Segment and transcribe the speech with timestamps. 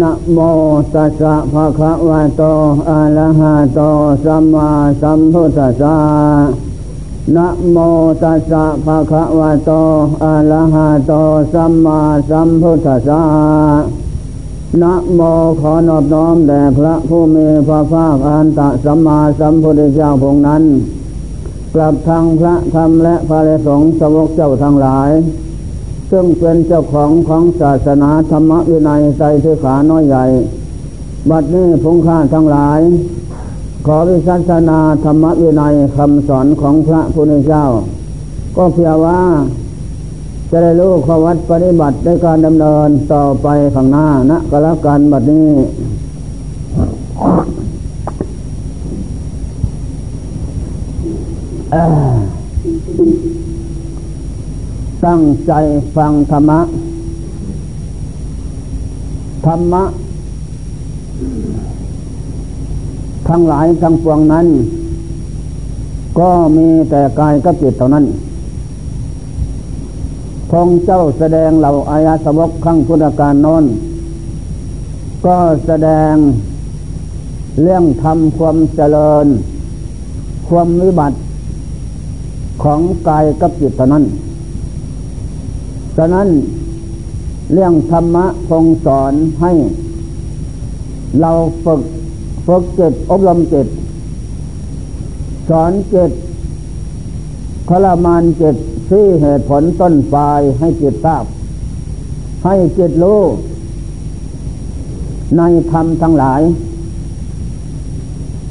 [0.00, 0.38] นะโม
[0.94, 2.42] ตัสสะภะคะวะโต
[2.90, 3.80] อะระหะโต
[4.24, 4.68] สัมมา
[5.00, 5.96] สัมพุทธัสสะ
[7.36, 7.76] นะโม
[8.22, 9.70] ตัสสะภะคะวะโต
[10.24, 11.12] อะระหะโต
[11.52, 13.22] สัมมาสัมพุทธัสสะ
[14.82, 15.20] นะโม
[15.60, 20.62] ขอนอบน้อมแด่พระผู้มีพระภาคอันตะสัมมาสัมพุทธเจ้าพงนั้น
[21.74, 25.10] กลับทางพระธรรมและพระสงฆ์สวกเจ้าทั้งหลาย
[26.10, 30.24] ซึ่งเป็นเจ้าของของศาสนาธรรมวินัยใจเทขาน้อยใหญ่
[31.30, 32.80] บัดนี้พงค่าทั้งหลาย
[33.86, 37.64] ขอวิสัชนาธรรมวินัยคำสอนของพระพุทธเจ้า
[38.56, 39.20] ก็เพียงว่า
[40.50, 45.48] จะได้รู้ข้อวัดปฏิบัติในการดำเนินต่อไปข้างหน้านะก็แล้วกันบัดนี้
[55.04, 55.52] ตั้งใจ
[55.96, 56.60] ฟังธรรมะ
[59.46, 59.84] ธรรมะ
[63.28, 64.46] ทั้งหลายทั้งปวงนั้น
[66.18, 68.04] ก็มีแต่กายกับจิตเท่านั้น
[70.50, 73.64] พงเจ้าแสดงเหล่าอายาสวกขั้งพุทธการนอน
[75.26, 76.14] ก็แสดง
[77.62, 79.26] เรื่องทำความเจริญ
[80.48, 81.16] ความวิบัติ
[82.62, 84.04] ของกายกับจิตเท่านั้น
[85.96, 86.28] ฉะนั้น
[87.52, 89.52] เรื่องธรรมะคงสอนให้
[91.20, 91.32] เรา
[91.64, 91.82] ฝึก
[92.46, 93.68] ฝึกจิตอบรมจิต
[95.48, 96.10] สอนจิต
[97.68, 98.56] ทรมานจิต
[98.88, 101.24] ที่เหตุผลต้นปลายให้จิตทราบ
[102.44, 103.20] ให้จิตรู้
[105.38, 106.42] ในธรรมทั้งหลาย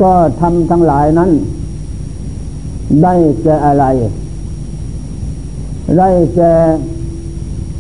[0.02, 1.32] ก็ทำทั้งหลายนั้น
[3.04, 3.86] ได้แก่อะไร
[6.00, 6.54] ได้แก่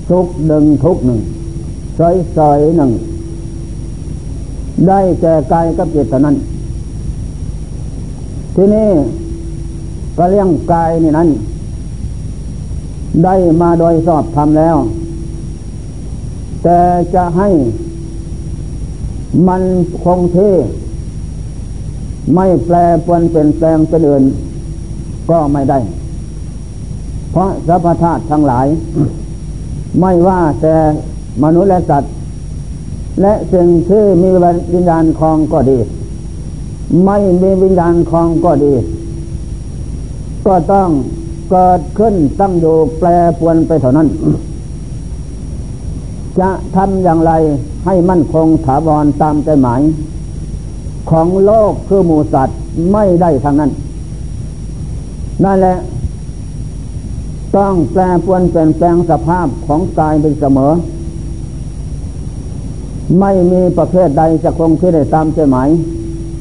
[0.09, 1.19] ทุกหนึ่งทุกหนึ่ง
[1.97, 2.91] สอยสอยหนึ่ง
[4.87, 6.35] ได้แก่กายกับจิตเท่านั้น
[8.55, 8.89] ที่นี่
[10.17, 11.29] ก็เรื่องกายนี่นั้น
[13.23, 14.75] ได้มาโดยสอบทำแล้ว
[16.63, 16.79] แต่
[17.15, 17.49] จะให้
[19.47, 19.63] มัน
[20.03, 20.53] คงที่
[22.35, 22.75] ไม่แปล
[23.05, 24.23] ปวนเป็นแปลงเป็นอื่น
[25.29, 25.79] ก็ไม่ได้
[27.31, 28.67] เพราะสัพพธาตุทั้งหลาย
[29.99, 30.75] ไม่ว่าแต่
[31.43, 32.13] มนุษย์และสัตว์
[33.21, 34.29] และสิ่งที่มี
[34.73, 35.77] วิญญาณคลองก็ดี
[37.05, 38.73] ไม่มีวิญญาณคลองก็ดี
[40.45, 40.89] ก็ต้อง
[41.49, 43.07] เกิดขึ้นตั้งอยู่แปร
[43.39, 44.07] ปวนไปเท่านั้น
[46.39, 47.31] จะทำอย่างไร
[47.85, 49.81] ให้มั่นคงถาวรตามใจหมาย
[51.09, 52.57] ของโลกคือหมูสัตว์
[52.91, 53.71] ไม่ได้ทางนั้น
[55.43, 55.75] นั่นแหละ
[57.57, 60.71] ต้องแปรปวนเปลี่ยนแปลงสภาพของกายเป็นเสมอ
[63.19, 65.69] ไม่มีประเภทใดจะคงที่ได้ตามใจหมาย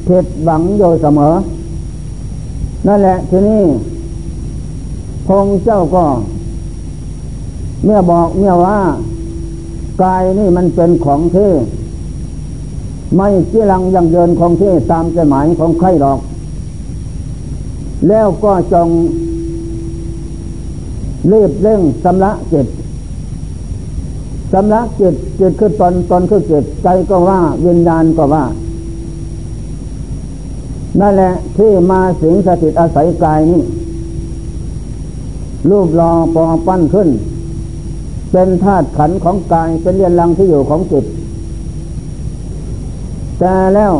[0.07, 1.33] ผิดหวังโยเสมอ
[2.87, 3.63] นั่นแหละทีนี้
[5.27, 6.05] พงเจ้าก็
[7.85, 8.79] เมื่อบอกเมื่อว่า
[10.03, 11.49] กายนี่มันเป็นของเท่
[13.17, 16.19] ไม่เจีรังยังเดินของเท่ตามใจหมายของใครหรอก
[18.07, 18.87] แล้วก็จง
[21.31, 22.67] รีบเร่งสำละจิต
[24.53, 28.43] สำละจิตจิตคือตนตนคือจิตใจก็ว่าวิญญาณก็ว่า
[30.99, 33.61] นั่นแหละที่มาสิงสถิตอาศัยกายนี้
[35.69, 37.09] รูปรอปอปั้นขึ้น
[38.31, 41.05] เป็นธาตุขันของกายเป็นเรียนรังที่อยู่ของจิต
[43.39, 43.93] แต่แล้ว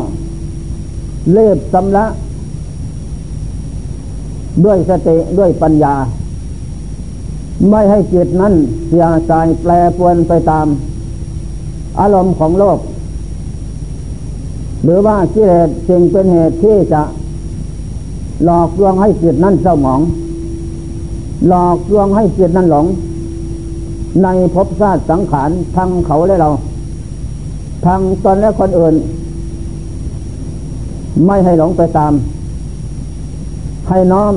[1.32, 2.06] เล็บสำละ
[4.66, 5.96] ด้วยสติด้วยปัญญา
[7.70, 8.54] ไม่ให้จิตนั้น
[8.88, 10.68] เสียใจแปรปวนไปตาม
[12.00, 12.80] อารมณ์ของโลก
[14.84, 17.02] หรือว่ากิเลสจึงเป็นเหตุที่จะ
[18.46, 20.02] หลอกลวงให้จิตนั้นเศร้าหมอง
[21.50, 22.86] หลอกลวงให้จิตนั้นหลง
[24.24, 26.50] ในภพชาติสังขารทั้งเขาและเรา
[27.86, 28.96] ทั้งตนและคนอื่น
[31.26, 32.14] ไม่ให้หลงไปตาม
[33.90, 34.36] ให้น้อม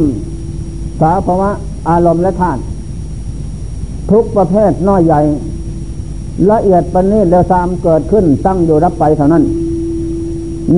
[1.00, 1.50] สาภาวะ
[1.88, 2.60] อารมณ์และธาตุ
[4.10, 5.20] ทุกประเภทน้อยใหญ่
[6.50, 9.44] ละเอียดปณีตแล้วตามเกิดขึ้นตั้งอยู่รับไปเท่านั้น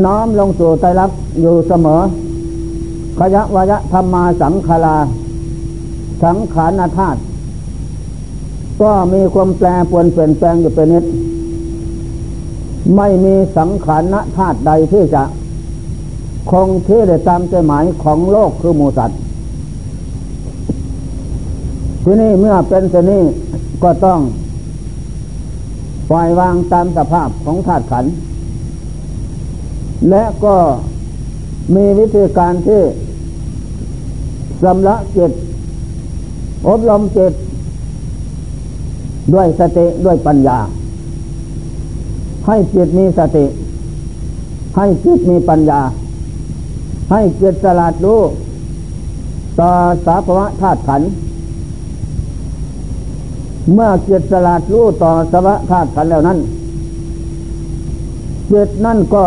[0.05, 1.11] น้อมลงสู่ใจรับ
[1.41, 2.01] อยู่เสมอ
[3.19, 4.97] ขยะวยะธรรมาสังคารา
[6.25, 7.19] สังขารธาตุ
[8.81, 11.05] ก็มีความแปรปวนเปลี่ยนแปลงอยู่เป็นนิด
[12.97, 14.03] ไม่มีสังขาร
[14.37, 15.23] ธาตุใดที่จะ
[16.51, 19.19] คงที่ได้ตามใจหมายของโลกคือหมูสัตว์
[22.05, 23.23] ที่นี่เมื่อเป็นเช่นนี้
[23.83, 24.21] ก็ต้อง
[26.11, 28.05] ปล่อยวางตามสภาพของธาตุขัน
[30.11, 30.57] และก็
[31.75, 32.83] มีวิธีการที่
[34.63, 35.33] สำละจิต
[36.69, 37.33] อบรมจิต
[39.35, 40.59] ด้วยสติด้วยปัญญา
[42.47, 43.45] ให้จิตมีสติ
[44.77, 45.81] ให้จิตมีปัญญา
[47.11, 48.21] ให้จิตสลาดรู้
[49.61, 49.71] ต่อ
[50.07, 51.03] สาภวะธาตุขัน
[53.75, 56.39] เมื่อจิตสลาดรู้ต่อสภาวะธาตุขันแล้วนั้น
[58.51, 59.25] จิตนั่นก็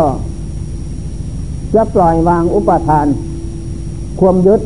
[1.73, 3.07] จะปล่อยวางอุปทาน
[4.19, 4.61] ความยึด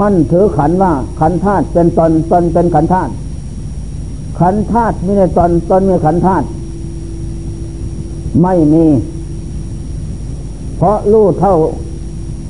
[0.00, 3.12] มั่นถือขันว่าขันธาตุเป็นตนตนเป็นขันธาตุ
[4.40, 6.46] ขันธาตุมีในตนตนมีขันธาตุ
[8.42, 8.84] ไม่มี
[10.76, 11.54] เพราะรู้เท่า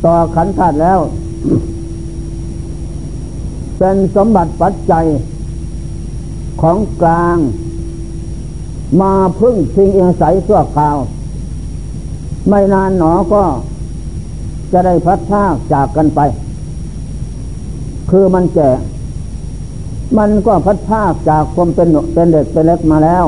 [0.04, 0.98] ต่อขันธาตุแล้ว
[3.78, 5.04] เป็นสมบัติปัจจัย
[6.64, 7.38] ของกลาง
[9.00, 10.96] มาพึ่งสิ่งเอียงใสชั่วคราว
[12.48, 13.42] ไม่นานหนอก็
[14.72, 16.20] จะได้พัดพากจากกันไป
[18.10, 18.70] คือมันแก่
[20.18, 23.24] มันก็พัดภาคจากความเป็นเป็นเด็กเป็นเล็กมาแล้ว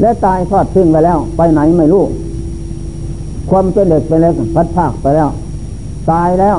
[0.00, 2.04] และตายทอดทิ้งไปแล้ว ไปไหนไม่รู้
[3.50, 5.28] ความเป็นเด็กเป็นเล็กพัดภาคไปแล้ว
[6.10, 6.58] ตายแล้ว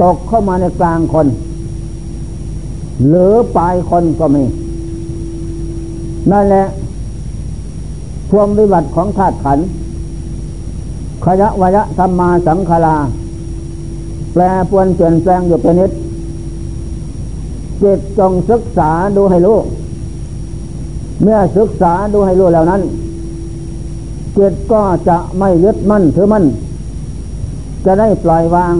[0.00, 1.28] ตกเข้ามาในกลางคน
[3.08, 4.44] หรือปลายคนก็มี
[6.30, 6.64] นั่นแหละ
[8.30, 9.58] พวงวิบัติของธาตุขัน
[11.24, 12.96] ขยะวยะธรรมาสังขารา
[14.32, 15.90] แปลปวนเปลี่ยนแปลงอยู่เป็นนิด
[17.82, 19.58] จิตจงศึกษาดูให้รู้
[21.22, 22.82] เมื่อศึกษาดูให้รู้แล้วนั้น
[24.36, 26.44] จิตก็จะไม่ยึดมั่นถือมั่น
[27.84, 28.74] จะได้ปล่อยวาง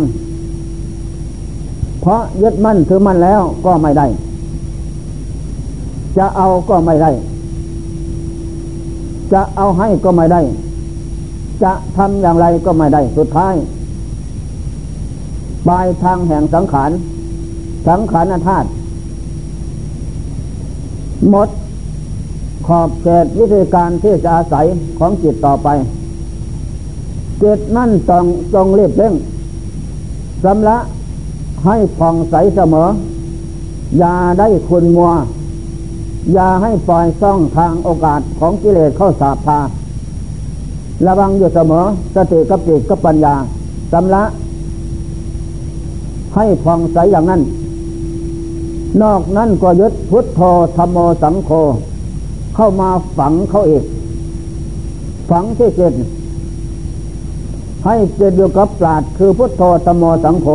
[2.03, 4.07] เพราะยึดมั่นถือมั่นแล้วก็ไม่ได้
[6.19, 7.11] จะเอาก็ไม่ได้
[9.33, 10.41] จะเอาให้ก็ไม่ได้
[11.63, 13.55] จะทำอย่างไรก็ไม่ได้ สุดท้าย
[15.67, 16.91] ปลายทางแห่งสังขาร
[17.89, 18.69] สังขารธาตุ
[21.31, 21.49] หมด
[22.67, 24.65] ขอบเขตวิธีการที่จะอาศัย
[24.99, 25.69] ของจิตต่อไป
[27.43, 29.15] จิตนั่นต้องจงรีบเร่ง
[30.45, 30.79] สำละ
[31.67, 32.89] ให้ผ่องใสเสมอ
[33.99, 35.11] อย่าได้คุณมัว
[36.33, 39.59] อย่าให้ปล่อยซ่องทางโอกาสของกิเลสเข้าสาบพา
[41.07, 43.35] ระวังอยู่เสมอ สติกับจิตกับปัญญา
[43.93, 44.25] สำละ
[46.35, 47.43] ให้ผ่องใสอย่างนั้น
[49.03, 50.41] นอกนั้นก็ยึดพุทโธ
[50.77, 51.51] ธรรมโมสังโฆ
[52.55, 53.85] เข้ามาฝังเขาอีก
[55.31, 55.93] ฝังที่เจ็ด
[57.85, 60.47] ให้เจ็ดอยู่กับปราดคือพุทโธธรรมโมสังโฆ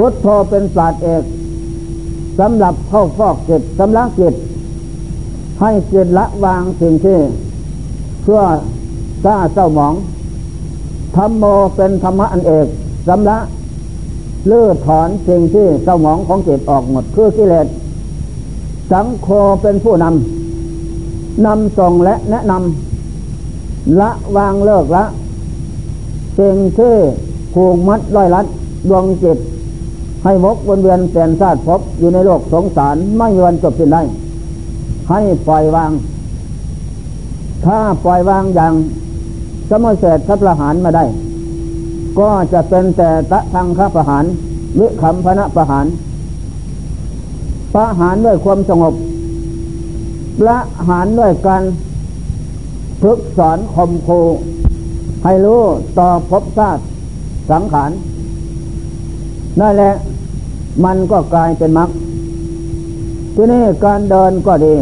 [0.00, 1.22] พุทโธเป็นปราดเอก
[2.38, 4.34] สำหรับเข้าฟอกจิตสำลักจิต
[5.60, 7.18] ให้จิตละวางสิ่งที่
[8.22, 8.40] เพื่อ
[9.24, 9.94] กล้าเศร้าหมอง
[11.16, 11.44] ธรรมโม
[11.76, 12.66] เป็นธรรมะอันเอก
[13.08, 13.42] สำลัก
[14.46, 17.66] เลื่อถอนสิ่งที่สมองของจิตออกหมดคือกิเลส
[18.90, 19.28] สังโฆ
[19.62, 25.04] เป็นผู้นำนำส่งและแนะนำละวางเลิกละ
[26.38, 26.94] สิ่งที่
[27.54, 28.46] ผูกมัดร้อยลัด
[28.90, 29.38] ดวงจิต
[30.24, 34.02] ให้วกวนเวียนแสนชาติพบอยู่ในโลกสงสารไม่มีวันจบสิ้นได้
[35.10, 35.90] ให้ปล่อยวาง
[37.64, 38.72] ถ้าปล่อยวางอย่าง
[39.68, 41.04] สมเสร็จทัพละหารมาได้
[42.18, 44.24] ก็จะเป็นแต่ตะทางคประหาร
[44.78, 45.86] วิขำพนะประหาร
[47.74, 48.94] ประหารด้วยความสงบ
[50.40, 50.58] ประ
[50.88, 51.62] หารด้วยการ
[53.02, 54.08] ฝึกสอนคมโค
[55.24, 55.62] ให้รู้
[55.98, 56.82] ต่อภพชาติ
[57.50, 57.90] สังขาร
[59.60, 59.92] นั่นแหละ
[60.84, 61.90] มันก็กลายเป็นมรรค
[63.34, 64.74] ที่นี่การเดินก็ดี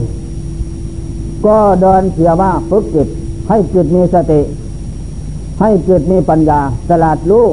[1.47, 3.09] ก็เดินเสียว่าฝึกจิต
[3.49, 4.41] ให้จิตมีสติ
[5.61, 7.47] ให้จิตมีปัญญาสลาดรู้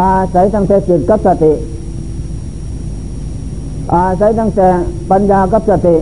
[0.00, 1.52] อาศัยตั้งแต่จิตกับสติ
[3.94, 4.68] อาศัยตั้งแต่
[5.10, 5.96] ปัญญากับสติ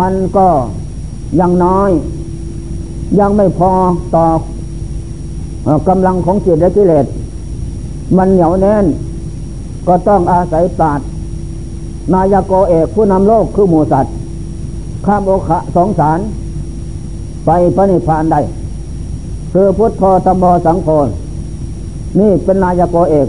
[0.00, 0.48] มันก็
[1.40, 1.90] ยังน้อย
[3.20, 3.70] ยังไม่พอ
[4.14, 4.24] ต่อ
[5.88, 7.06] กำลังของจิตและกิเลส
[8.16, 8.84] มันเหนียวแน่น
[9.86, 11.00] ก็ต้องอาศัยปราด
[12.12, 14.12] นายโกเอกผู้นำโลกคือหมูสัตว์
[15.06, 16.18] ข้ามโอคะสองสาร
[17.46, 18.40] ไปพระนิพพานได้
[19.52, 20.88] คือพุทธธรรมสังโฆ
[22.18, 23.28] นี่เป็นนายโกเอก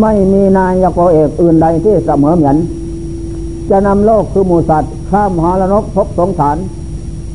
[0.00, 2.56] ไม่มีนายโกเอกอื่นใดที่เสมอเหมือน
[3.70, 6.56] จะนำโลกคือหมูสัตว์ ข้ามหารนกพบสงสาร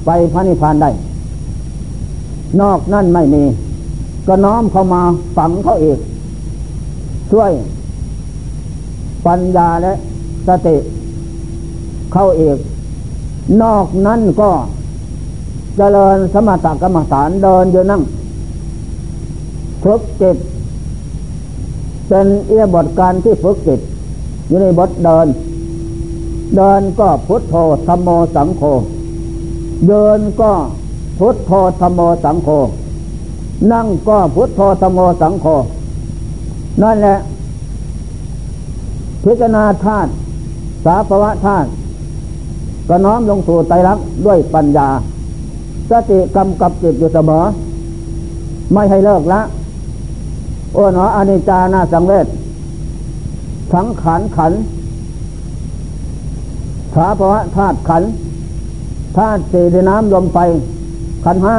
[0.05, 0.89] ไปพระนิพพานได้
[2.61, 3.43] นอกนั่นไม่มี
[4.27, 5.01] ก็น้อมเข้ามา
[5.37, 5.99] ฝังเขาเอก
[7.31, 7.51] ช่วย
[9.25, 9.93] ปัญญาและ
[10.47, 10.77] สติ
[12.13, 12.57] เข้าเอก
[13.61, 14.51] นอกนั้นก็
[15.77, 18.01] เจริญสมถกรรมฐานเดินอยู่นั่ง
[19.83, 20.37] ฝึกจิต
[22.07, 23.79] เป็นเอียบทการที่ฝึกจิต
[24.47, 25.27] อยู่ในบทเดิน
[26.55, 27.55] เดินก็พุทโธ
[27.87, 28.61] ธรรมโมสังโฆ
[29.87, 30.51] เดินก็
[31.19, 32.49] พุทโธธรรมโมสังโฆ
[33.71, 35.45] นั่งก็พุทโธธรรมโมสังโฆ
[36.83, 37.15] นั่นแหละ
[39.23, 40.11] พิจารณาธาตุ
[40.85, 41.69] สาภวะธาตุ
[42.87, 44.87] ก็น้อมลงสู่ไตรลักษณ์ด้วยปัญญา
[45.89, 47.43] สติกำกับจิตอยู่เสมอ
[48.73, 49.41] ไม่ให้เลิกละ
[50.73, 52.27] โอ้หนออนิจานาสังเวช
[53.73, 54.53] สังขารขัน
[56.95, 58.03] สาภวะธาตุขัน
[59.17, 60.37] ธาตุสี่ในน้ำลมไฟ
[61.25, 61.57] ขันห้า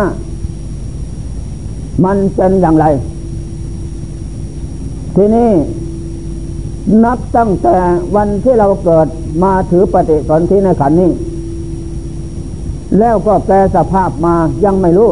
[2.05, 2.87] มันเป็นอย่างไร
[5.17, 5.51] ทีนี้
[7.05, 7.77] นับตั้งแต่
[8.17, 9.09] วันที่เราเกิด
[9.43, 11.11] มาถือปฏิสนธิในขันนี้
[12.99, 15.11] แล้วก็แปลสภาพมายังไม่รู้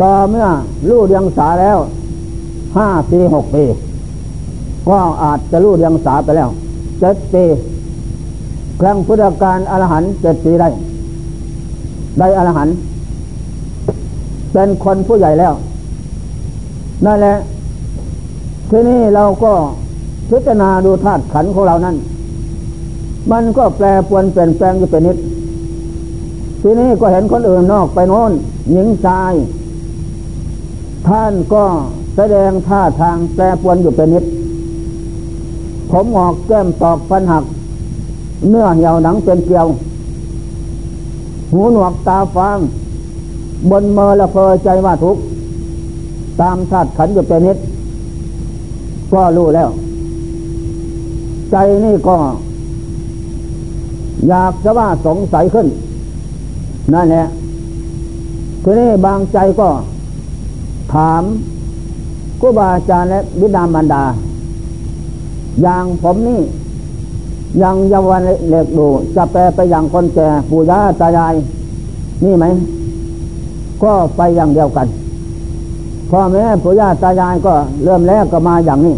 [0.00, 0.46] ต่อเมื่อ
[0.88, 1.78] รู้เดียงสาแล้ว
[2.76, 3.64] ห้าปีหกปี
[4.88, 6.48] ก็อาจจะรู้เดียงสาไปแล้ว
[7.00, 7.44] เจ็ดปี
[8.80, 10.68] ครั้งพุทธการอรหันเจ็ดปีได้
[12.18, 12.68] ได้อรหัน
[14.52, 15.52] เป็นคนผู้ใหญ่แล้ว
[17.06, 17.34] นั่นแหละ
[18.70, 19.52] ทีนี้เราก็
[20.30, 21.96] พิจารณาดูธาตุขันของเรานั้น
[23.30, 25.16] มันก็แปรปวนเปลี่ยนแปลงอยู่เป็นนิด
[26.60, 28.32] ทีนี้ก็เห็นคนอื่นนอกไปโน้น
[28.70, 29.32] หญิงชาย
[31.08, 31.64] ท่านก็
[32.16, 34.24] แสดงท่าทางแปรปวนอยู่เป็นนิด
[35.90, 37.44] ผมหอกแก้มตอกฟันหัก
[38.48, 39.66] เนื้อเหี่ยวหนังเป็นเกลียว
[41.52, 42.58] หูหนวกตาฟาง
[43.70, 45.16] บนเมอละเพอใจว่าทุก
[46.40, 47.58] ตามธาตุขันอยู่เป็นนิด
[49.12, 49.70] ก็รู้แล้ว
[51.50, 52.16] ใจนี่ก็
[54.28, 55.66] อยากจะว่าสงสัยขึ้น
[56.94, 57.24] นั่นแหละ
[58.62, 59.68] ทีนี้บางใจก็
[60.92, 61.22] ถาม
[62.40, 64.04] กูบาอาจารย์และบิดามารดา
[65.62, 66.40] อย่างผมนี่
[67.62, 71.34] ยังยาวันเล็กดูจะแปลไปอย่างคนแก่ปู่ย่าตายาย
[72.24, 72.44] นี่ไหม
[73.82, 74.86] ก็ไปอย่างเดียวกัน
[76.10, 78.94] พ่อแม่ปู่ย่าตายายก็เริ่มแรกก็มาอย่างนี้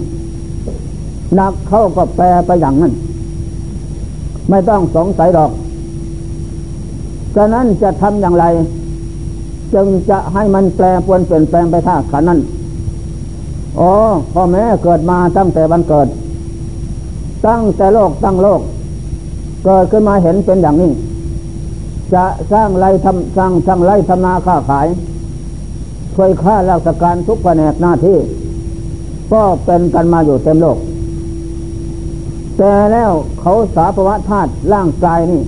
[1.38, 2.92] นักเข้าก็แปลไปอย่างนั้น
[4.50, 5.50] ไม่ต้องสงสัยหรอก
[7.34, 8.44] ฉะนั้นจะทำอย่างไร
[9.74, 12.40] จึงจะให้มันแปลปวนเปลี่ยนแปลงไปท่าขันนั้น
[13.78, 13.90] อ๋อ
[14.32, 16.08] พ่อแม่เกิดมาตั้งแต่วันเกิด
[17.46, 18.60] ตั้งแต่โลกตั้งโลก
[19.64, 20.90] เกิดขึ้นมาเห็นเป็นอย่างนี้
[22.14, 24.86] จะสร้างไรทำสร้างสร้างไรทำนาค้าขาย
[26.14, 28.18] ช่วยค่าราชการทุกแผนกหน้าที่
[29.32, 30.78] ก็เป็นกันมาอยู่เต็มโลก
[32.58, 35.42] แต่แล้วเขาสาภวะธาตุร่างกายนี่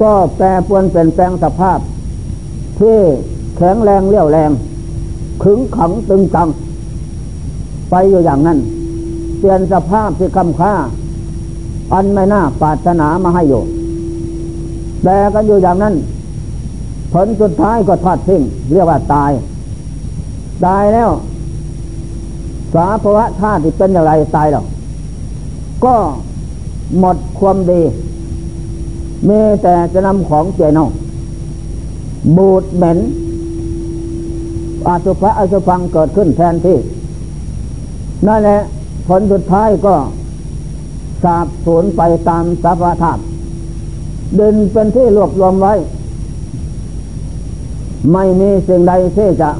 [0.00, 1.78] ก็แปรปวนเปลี่ยนแปลงสภาพ
[2.80, 2.98] ที่
[3.56, 4.50] แข็งแรงเลี้ยวแรง
[5.42, 6.48] ขึงขังตึงตัง
[7.90, 8.58] ไปอยู่อย่างนั้น
[9.38, 10.74] เปลี่ยนสภาพที่คำค่า
[11.92, 13.62] อันไม่น่าปรารถนามาให้อยู่
[15.04, 15.94] แต่กันอยู่อย่างนั้น
[17.12, 18.42] ผลสุดท้ายก็ทอดทิ้ง
[18.72, 19.30] เรียกว่าตาย
[20.66, 21.10] ตายแล้ว
[22.74, 24.64] สาภวะธาตุเป็นอย่างไรตายแล้ว
[25.84, 25.94] ก็
[26.98, 27.82] หมดความดี
[29.26, 29.30] เม
[29.62, 30.90] แต่จะนำของเจนอง
[32.36, 32.98] บูดเหม็น
[34.86, 36.78] อาสุภะอาสุฟังเกิดขึ้นแทนที่
[38.26, 38.58] นั่นแหละ
[39.08, 39.94] ผลสุดท้ายก็
[41.22, 43.20] สาบสูญไปตามสภาวะธาตุ
[44.38, 45.74] ดินเป็นที่รวบรวมไว้
[48.10, 49.50] ไม่มีสิ่งใดที่จะ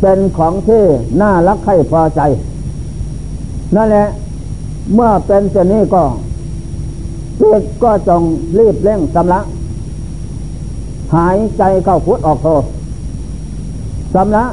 [0.00, 0.84] เป็นของที่
[1.20, 2.20] น่ารักใครพอใจ
[3.76, 4.06] นั่นแหละ
[4.94, 6.04] เมื่อเป็นเช่นนี้ก็
[7.40, 8.22] จิตก็จง
[8.58, 9.40] รีบเร่งสำละ
[11.14, 12.48] หายใจเข้าพุทออกโท
[14.14, 14.44] สำละ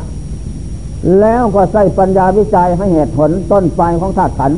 [1.21, 4.51] แล้วก็ใส่ปัญญาวิจัยให้เหตุผลต้นปลายของธาตุขัน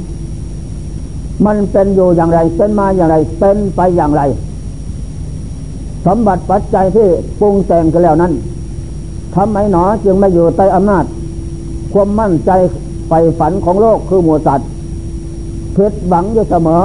[1.45, 4.21] มันเป็นอยู่อย่างไร เป็นมาอย่างไร เป็นไปอย่างไร
[6.05, 7.07] สมบัติปัจจัยที่
[7.39, 8.33] ปรุงแต่งกันแล้วนั้น
[9.35, 11.05] ทำไมหนอจึงไม่อยู่ใต้อำนาจ
[11.93, 12.51] ความมั่นใจ
[13.09, 14.67] ไปฝันของโลกคือหมูสัตว์
[15.75, 16.81] ผิดหวังอยู่เสมอ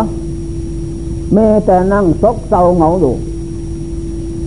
[1.32, 3.14] เมแต่นั่งซกเศร้าเหงาอยู่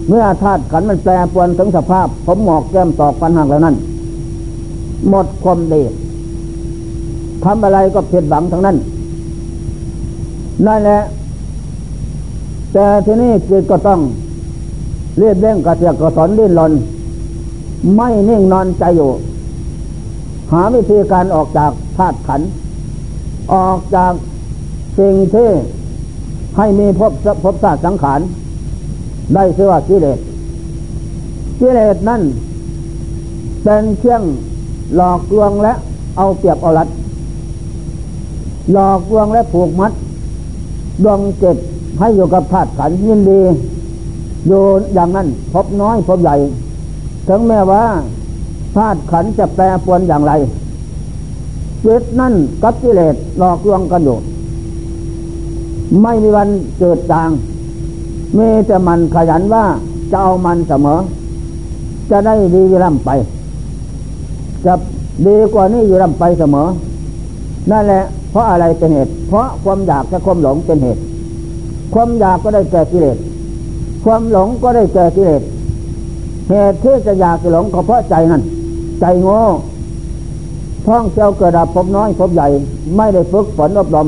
[0.08, 3.75] เมื่อธาตุขันมันแปรปวนถึงสภาพ ผมหมอกแก้มตอกฟันหักแล้วนั่น
[5.10, 5.82] หมดความดี
[7.44, 8.77] ทำอะไรก็ผิดหวังทั้งนั้น
[10.68, 11.00] นั่นแหละ
[12.74, 14.00] แต่ที่นี้จิตก็ต้อง
[15.17, 16.74] เรียบเร่งกระเทียกกระสอนดิ้นรน
[17.96, 19.12] ไม่นิ่งนอนใจอยู่
[20.51, 22.41] หาวิธีการออกจากธาตุขัน
[23.53, 24.13] ออกจาก
[25.00, 25.50] สิ่งที่
[26.58, 27.12] ให้มีพบ
[27.43, 28.20] พบศาสตร์สังขาร
[29.34, 30.20] ได้ชื่อว่ากิเลส
[31.60, 32.22] กิเลสนั่น
[33.63, 34.24] เป็นเครื่อง
[34.96, 35.74] หลอกลวงและ
[36.17, 36.89] เอาเปรียบเอารัด
[38.74, 39.91] หลอกลวงและผูกมัด
[41.03, 41.58] ดวงเจ็บ
[42.00, 43.41] ให้อยู่กับธาตุขันยินดี
[44.48, 46.36] อยู่อย่างนั้นพบน้อยพบใหญ่
[47.28, 47.84] ถึงแม้ว่า
[48.76, 50.34] ธาตุขันจะแปรปวนอย่างไร
[51.86, 52.34] จิตนั่น
[52.64, 54.18] กับกิเลสหลอกลวงกันอยู่
[56.02, 57.30] ไม่มีวันเกิดจาง
[58.38, 59.66] มีแต่มันขยันว่า
[60.12, 61.00] จะเอามันเสมอ
[62.12, 63.10] จะได้ดีอยู่ร่ำไป
[64.66, 64.74] จะ
[65.26, 66.68] ดีกว่านี้อยู่ร่ำไปเสมอ
[67.72, 71.02] นั่นแหละ เพราะอะไรเป็นเหตุ เพราะความอยากและความหลงเป็นเหตุ
[71.94, 73.18] ความอยากก็ได้แก่กิเลส
[74.04, 75.42] ความหลงก็ได้แก่กิเลส
[76.50, 78.42] เหตุที่จะอยากหลงก็เพราะใจนั่น
[79.00, 79.40] ใจโง่
[80.88, 82.48] ท่องเที่ยวเกิดดับพบน้อยพบใหญ่
[82.98, 84.08] ไม่ได้ฝึกฝนอบรม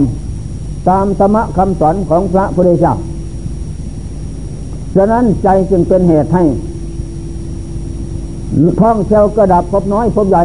[0.89, 2.95] ตามธรรมะคำสอนของพระพุทธเจ้า
[4.95, 6.43] ฉะนั้นใจจึงเป็นเหตุให้
[8.81, 10.43] ท่องเที่ยวกระดับพบน้อยพบใหญ่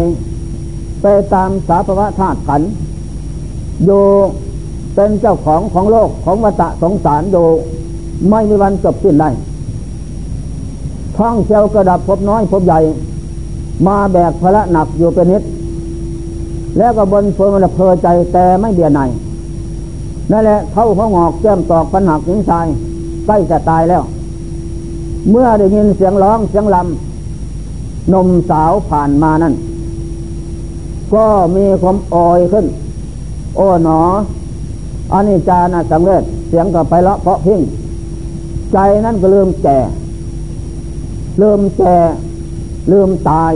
[1.02, 2.62] ไปตามสาภวะธาตุขัน
[3.84, 4.02] อยู่
[4.94, 7.46] เป็นเจ้าของของโลกของวัฏสงสารอยู่
[8.28, 9.30] ไม่มีวันจบสิ้นได้
[11.16, 12.78] ท่องเที่ยวกระดับพบน้อยพบใหญ่
[13.86, 15.42] มาแบกภาระหนักอยู่เป็นนิด
[16.78, 19.00] แล้วก็บนเฟืมันเพอใจแต่ไม่เบียดใน
[20.30, 22.66] นั่นแหละเท่าหัวงอกแก้มตอกปัญหักหิงชาย
[23.26, 24.02] ใกล้จะตายแล้ว
[25.30, 29.54] เมื่อได้ยินเสียงร้องเสียงลำนมสาวผ่านมานั่น
[31.12, 31.24] ก็
[31.56, 32.66] มีความออยขึ้น
[33.56, 34.00] โอ้หนอ
[35.12, 37.60] อันนี้จานะสำเร็จเสียงก็ไปละเพราะพิ้ง
[38.72, 39.78] ใจนั่นก็ลืมแก่
[41.42, 41.96] ลืมแก่
[42.92, 43.52] ลืมตาย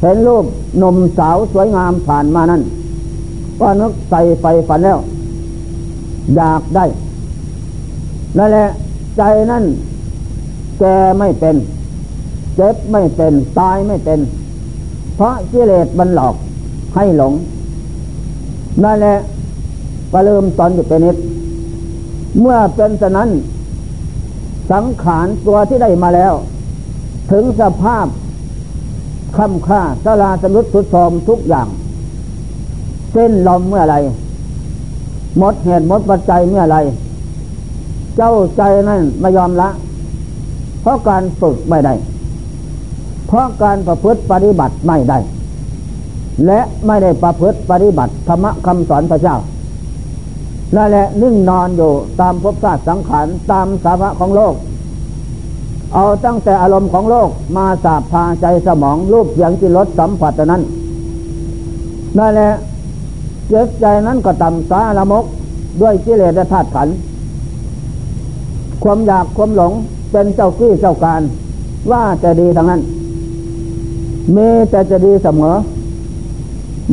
[0.00, 0.44] เห็นรูป
[0.82, 2.62] นมสาวสวยงามผ่านมานั่น
[3.60, 4.98] ก็นึกใส่ไฟฝันแล้ว
[6.36, 6.84] อยากได้
[8.38, 8.66] นั่นแหละ
[9.16, 9.64] ใจนั่น
[10.80, 11.56] แก่ไม่เป็น
[12.56, 14.20] เจ็บไม่เป็น ตายไม่เป็น
[15.16, 16.34] เพราะกิเลสมันหลอก
[16.94, 17.32] ให้หลง
[18.84, 19.16] นั่นแหละ
[20.12, 21.16] ก็เริ่มตอนอยู่เป็นนิด
[22.40, 23.28] เมื่อเป็นฉะนั้น
[24.70, 26.32] สังขารตัวที่ได้มาแล้ว
[27.32, 28.06] ถึงสภาพ
[29.36, 31.68] คำค่าสลาสมุดสุดทอมทุกอย่าง
[33.12, 33.96] เส้นลมเมื่อไร
[35.38, 36.76] หมดเหตุหมดปัจจัยเมื่อไร
[38.16, 39.68] เจ้าใจนั่นไม่ยอมละ
[40.82, 41.94] เพราะการฝึกไม่ได้
[43.26, 45.18] เพราะการประพฤติปฏิบัติไม่ได้
[46.46, 49.36] และไม่ได้ประพฤติปฏิบัติธรรมคำสอนพระเจ้า
[50.76, 54.54] นั่นแหละนิ่งนอนอยู่ตามภพชาติสังขารตามสาภะของโลก
[55.94, 60.62] เอาตั้งแต่อารมณ์ของโลกมาสาบพาใจสมองรูปเสียงจิรสสัมผัสนั้น
[62.18, 62.50] นั่นแหละ
[63.48, 65.24] เจ็บใจนั้นก็ต่ำสาละมก
[65.80, 66.88] ด้วยกิเลสธาตุขัน
[68.82, 69.72] ความอยากความหลง
[70.10, 71.22] เป็นเจ้ากี้เจ้าการ
[71.90, 72.80] ว่าจะดีทางนั้น
[74.32, 74.36] เม
[74.70, 75.54] แต่จะดีเสมอ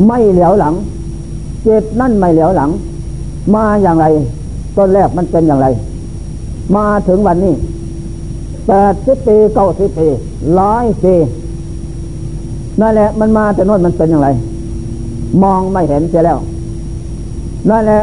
[0.06, 0.74] ไม่เหลียวหลัง
[1.62, 2.70] เจตนั่นไม่เหลียวหลัง
[3.54, 4.06] มาอย่างไร
[4.76, 5.66] ต้นแรกมันเป็นอย่างไร
[6.76, 7.54] มาถึงวันนี้
[8.66, 10.08] แปดสิบปีเก้าสิบปี
[10.60, 11.14] ร้อยปี
[12.80, 14.28] นั่นแหละมันมาแต่นวนมันเป็นอย่างไร
[15.42, 16.38] มองไม่เห็นเสียแล้ว
[17.70, 18.02] นั่นแหละ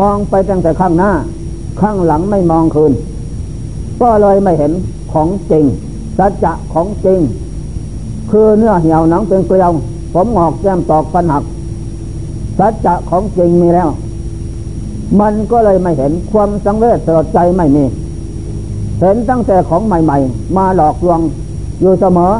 [0.00, 1.10] มองไปตั้งแต่ข้างหน้า
[1.80, 2.92] ข้างหลังไม่มองคืน
[4.00, 4.72] ก็เลยไม่เห็น
[5.12, 5.64] ของจริง
[6.18, 7.20] สัจจะของจริง
[8.30, 9.72] คือเนื้อเหี่ยวหนังเป็นเกลียว
[10.14, 11.44] ผมหอกแก้มตอกฟันหัก
[12.58, 13.88] สัจจะของจริงมีแล้ว
[15.20, 17.84] มันก็เลยไม่เห็นความสังเวชสลดใจไม่มี
[19.00, 21.20] เห็นตั้งแต่ของใหม่ ๆ มาหลอกลวง
[21.80, 22.32] อยู่เสมอ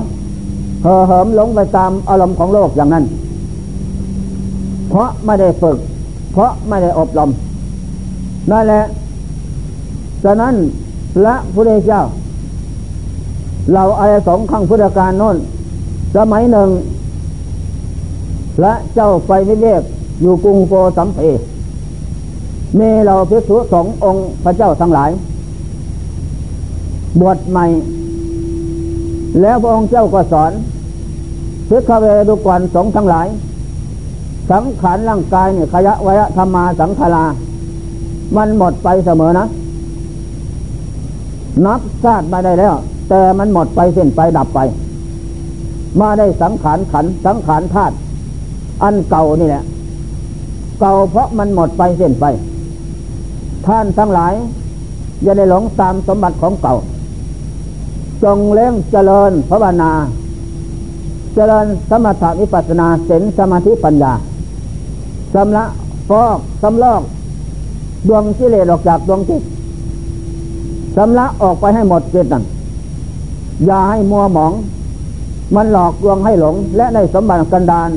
[0.83, 3.05] เห่อเหิมหลงไปตามอารมณ์ของโลกอย่างนั้น
[4.91, 5.79] เพราะไม่ได้ฝึก
[6.33, 7.31] เพราะไม่ได้อบรม
[8.51, 8.83] นั่นแหละ
[10.25, 10.55] ฉะนั้น
[11.15, 12.03] พระพุทธเจ้า
[13.75, 15.37] เราอายสองข้างพุทธการโน้น
[16.17, 16.69] สมัยหนึ่ง
[18.57, 19.83] พระเจ้าไฟวิเวก
[20.21, 21.19] อยู่กรุงโกสัมเพ
[22.79, 25.11] มีเราพิสุสององค์พระเจ้าทั้งหลาย
[27.21, 27.67] บวชใหม่
[29.41, 30.53] แล้วพระองค์เจ้าก็สอน
[31.69, 33.27] พิฆเวดุกวนสงทั้งหลาย
[34.51, 37.25] สังขารร่างกายเนี่ยขยะวยธรรมาสังขารา
[38.37, 39.47] มันหมดไปเสมอนะ
[41.67, 42.75] นับชาติมาได้แล้ว
[43.09, 44.61] แต่มันหมดไปเส้นไปดับไป
[46.01, 47.95] มาได้สังขารขันสังขารธาตุ
[48.83, 49.65] อันเก่านี่แหละ
[50.81, 52.25] เก่าเพราะมันหมดไปเส้นไป
[53.67, 54.35] ท่านทั้งหลาย
[55.23, 56.75] อย่าได้หลงตามสมบัติของเก่า
[58.23, 59.93] จงเล่งเจริญภาวนา
[61.35, 64.12] เจริญสมถะวิปัสนาเสนสมาธิปัญญา
[65.35, 65.64] สำละ
[66.09, 67.03] ฟอกสำลอก
[68.09, 69.43] ดวงกิเลสออกจากดวงจิต
[70.97, 72.45] สำละออกไปให้หมดจิตนั่น
[73.67, 74.53] อย่าให้มัวหมอง
[75.55, 77.91] มันหลอกลวงให้หลง และได้สมบัติกันดาน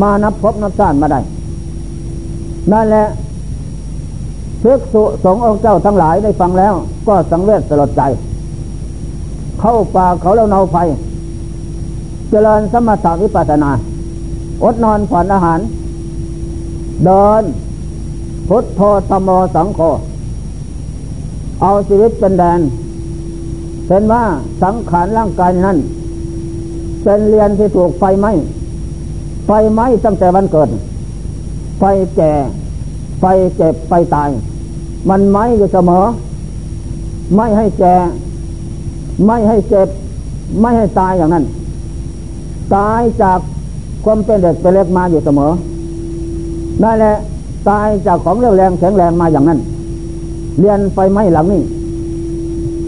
[0.00, 1.20] มานับพบนับชาติมาได้
[2.70, 3.06] นั่นแหละ
[4.62, 6.74] ภิกษุสงฆ์องค์เจ้าทั้งหลายได้ฟังแล้ว
[7.08, 8.02] ก็สังเวชสลดใจ
[9.60, 10.76] เข้าป่าเขาแล้วเนาไฟ
[12.30, 13.70] เจริญสมถะวิปัสนา
[14.62, 15.60] อดนอนผ่อนอาหาร
[17.04, 17.42] เดิน
[18.48, 19.80] พุทโธธรรมโอสังโฆ
[21.62, 22.60] เอาชีวิตเป็นแดน
[23.86, 24.24] เป็นว่า
[24.62, 25.78] สังขารร่างกายนั้น
[27.02, 28.32] เป็นเรียนที่ถูกไฟไหม้
[29.46, 30.68] ไฟไหม้ตั้งแต่วันเกิด
[31.78, 31.82] ไฟ
[32.16, 32.32] แก่
[33.20, 33.24] ไฟ
[33.56, 34.30] เจ็บไฟตาย
[35.08, 36.04] มันไหม้อยู่เสมอ
[37.36, 37.94] ไม่ให้แก่
[39.26, 39.88] ไม่ให้เจ็บ
[40.60, 41.44] ไม่ให้ตายอย่างนั้น
[42.74, 43.38] ตายจาก
[44.04, 45.50] ความเป็นเด็กเป็นเล็กมาอยู่เสมอ
[46.82, 47.14] นั่นแหละ
[47.68, 49.58] ตายจากของเร็วแรงแข็งแรงมาอย่างนั้น
[50.60, 51.62] เรียนไฟไหม้หลังนี้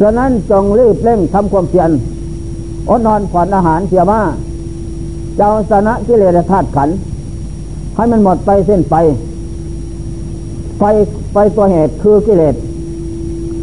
[0.01, 1.91] ฉะนั้นจงรีบเร่งทำความเพียร
[2.89, 4.21] อดนอนผ่อนอาหารเสียว่า
[5.37, 6.89] เจ้าสนะกิเลสธาตุขัน
[7.95, 8.97] ให้มันหมดไปเส้นไป
[10.79, 10.83] ไฟ
[11.33, 12.55] ไฟตัวเหตุคือกิเลส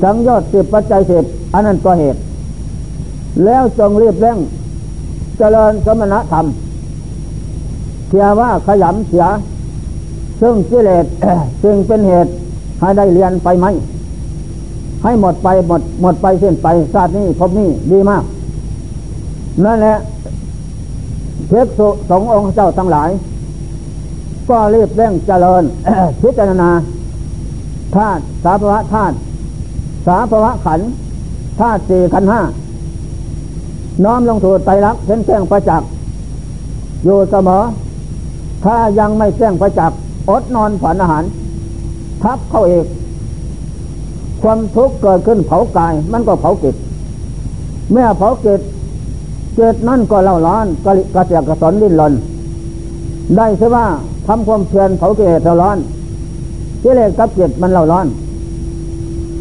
[0.02, 2.20] สังยอดสิบปัจจัยสิบอันนั้นตัวเหตุ
[3.46, 4.38] แล้วจงรีบเร่ง
[5.38, 6.46] เจริญสมณธรรม
[8.10, 9.26] เสียว่าขยำเสีย
[10.41, 11.06] ซึ่งกิเลส
[11.63, 12.32] ซึ่งเป็นเหตุ
[12.80, 13.65] ให้ได้เรียนไปไหม
[15.04, 18.24] ให้หมดไปหมดหมดไปเส้นไปชาตินี้พบนี้ดีมาก
[19.65, 19.96] นั่นแหละ
[21.48, 23.10] เพกสุสงองค์เจ้าทั้งหลาย
[24.49, 25.63] ก็รีบเร่งเจริญ
[26.21, 26.69] พิจารณา
[27.95, 29.15] ธาตุสาภวะธาตุ
[30.08, 30.80] สาภวะขัน
[31.60, 32.41] ธาตุสี่ขันห้า
[34.04, 35.88] น้อมลงถูไตรลักษณ์เห็นแจ้งประจักษ์
[37.04, 37.62] อยู่เสมอ
[38.65, 39.97] ถ้ายังไม่แจ้งประจักษ์
[40.30, 41.23] อดนอนผ่อนอาหาร
[42.23, 42.86] ทับเข้าเอก
[44.41, 46.75] ความทุกข์เกิดขึ้นเผากายมันก็เผาจิต
[47.91, 48.62] เมื่อเผาจิต
[49.58, 52.13] จิตนั่นก็เล่าร้อนกระกระเสียกระสนดิ้นรน
[53.38, 53.86] ได้ใช่ว่า
[54.27, 55.77] ทำความเพียรเผากิเลสเราร้อน
[56.84, 58.07] กิเลสกับจิตมันเล่าร้อน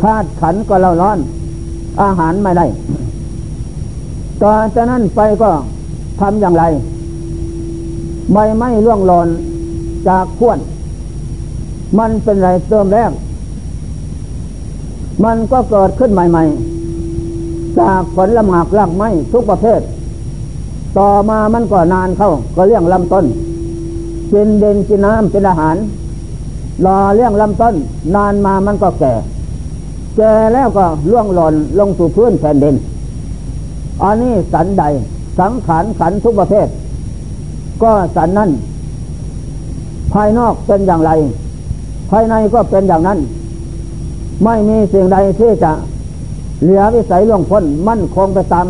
[0.03, 1.19] ธาตุขันก็เล่าร้อน
[2.03, 2.67] อาหารไม่ได้
[4.43, 5.51] ต่อจากนั้นไปก็
[6.21, 6.65] ทำอย่างไร
[8.33, 9.29] ใบไม้ร่วงหล่น
[10.09, 10.59] จากขวน
[11.99, 13.13] มันเป็นไรเติมแรก
[15.25, 19.81] มันก็เกิดขึ้นใหม่ๆ จากผลละหมากรากไม้ทุกประเภท
[20.99, 23.25] ต่อมามันก็นานเข้า ก็เลี้ยงลำต้น
[24.33, 25.77] กินเด่นกินน้ำเป็นอาหาร
[26.85, 27.75] รอเลี้ยงลำต้น
[28.15, 29.13] นานมามันก็แก่
[30.17, 32.75] แก่แล้วก็ล่วงหล่นลงสู่พื้นแผ่นดิน
[34.03, 34.85] อันนี้สันใด
[35.39, 36.69] สังขารขันทุกประเภท
[37.83, 38.51] ก็สันนั้น
[40.13, 41.11] ภายนอกเป็นอย่างไร
[42.11, 43.19] ภายในก็เป็นอย่างนั้น
[44.45, 45.73] ไม่มีสิ่งใดที่จะ
[46.63, 48.67] เหลือวิสัยล่วงพ้นมั่นคงไปตาม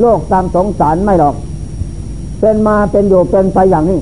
[0.00, 1.34] โลกตามสงสารไม่หรอก
[2.40, 4.00] เป็นมาเป็นอยู่เป็นไปอย่างนี้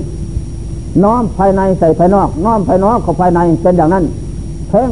[1.03, 4.05] น้อมภายในใส่ภายนอก น้อมภายนอกเข้าภายในเป็นอย่างนั้น
[4.69, 4.89] เพ่ง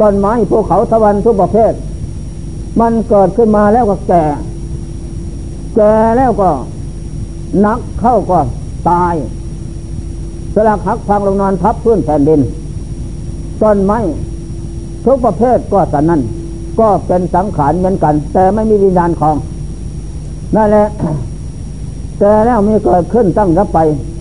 [0.00, 1.72] ต้นไม้ภูเขาทวันทุกประเภท
[2.80, 4.24] มันเกิดขึ้นมาแล้วก็แก่
[5.76, 6.50] แก่แล้วก็
[7.64, 8.38] นักเข้าก็
[8.90, 9.14] ตาย
[10.54, 12.40] สลักหักพังลงนอนทับพื้นแผ่นดิน
[13.62, 13.98] ต้นไม้
[15.04, 16.20] ทุกประเภทก็สันนั้น
[16.80, 19.36] ก็เป็นสังขารเหมือนกัน แต่ไม่มีวิญญาณของ
[20.56, 20.86] นั่นแหละ
[22.24, 23.78] แต่แล้วมีเกิดขึ้นตั้งรับไป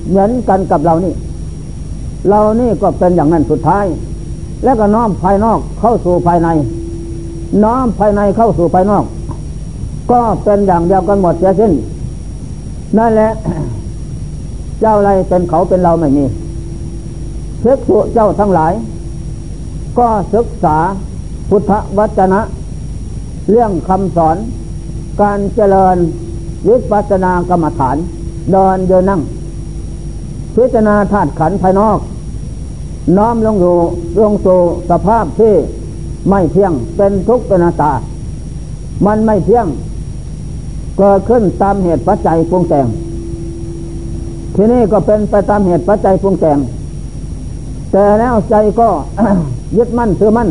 [0.10, 1.14] เหมือนกันกับเรานี่
[2.30, 3.86] เรานี่ก็เป็นอย่างนั้นสุดท้าย
[4.64, 6.50] แล้วก็น้อมภายนอกเข้าสู่ภายใน
[7.64, 9.04] น้อมภายในเข้าสู่ภายนอก
[10.12, 11.72] ก็เป็นอย่างเดียวกันหมดเสียสิ้น
[12.98, 13.32] นั่นแหละ
[14.82, 16.26] เจ้าอะไรเป็นเขาเป็นเราไม่มี
[17.62, 18.74] เช็คสุเจ้าทั้งหลาย
[19.98, 20.78] ก็ศึกษา
[21.50, 22.42] พุทธวจนะ
[23.50, 24.38] เรื่องคำสอน
[25.22, 25.98] การเจริญ
[26.68, 27.98] วิปัสสนากรรมฐาน
[28.52, 29.22] เดินเดินนั่ง
[30.56, 32.00] พิจารณาธาตุขันภายนอก
[33.18, 33.76] น้อมลงอยู่
[34.22, 35.54] ลงสู่สภาพที่
[36.30, 37.92] ไม่เที่ยงเป็นทุกข์เป็นนาตา
[39.06, 39.68] มันไม่เที่ยง
[40.98, 42.88] เกิดขึ้นตามเหตุปัจจัยปรุงแต่ง
[44.56, 46.58] ที่นี่ก็เป็นไปตามเหตุปัจจัยปรุงแต่ง
[47.92, 48.90] แต่แล้วใจก็
[49.78, 50.50] ยึดมั่นถือมั่น